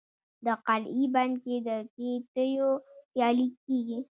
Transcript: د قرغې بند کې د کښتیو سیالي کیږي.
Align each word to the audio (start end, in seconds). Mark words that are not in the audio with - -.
د 0.45 0.47
قرغې 0.65 1.05
بند 1.13 1.33
کې 1.43 1.55
د 1.67 1.69
کښتیو 1.95 2.69
سیالي 3.11 3.47
کیږي. 3.65 3.99